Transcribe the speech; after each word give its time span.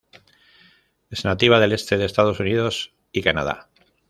Es 1.11 1.25
nativa 1.25 1.59
del 1.59 1.73
este 1.73 1.95
de 1.99 2.05
Estados 2.05 2.39
Unidos 2.39 2.91
y 3.11 3.21
Canadá. 3.21 3.69